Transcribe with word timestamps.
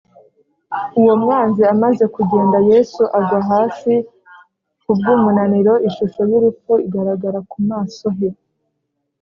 Uwo 0.99 1.13
mwanzi 1.21 1.61
amaze 1.73 2.03
kugenda, 2.15 2.57
Yesu 2.71 3.03
agwa 3.17 3.39
hasi 3.49 3.93
kubw’umunaniro, 4.83 5.73
ishusho 5.87 6.21
y’urupfu 6.29 6.71
igaragara 6.85 7.39
ku 7.51 7.57
maso 7.69 8.05
he 8.17 8.29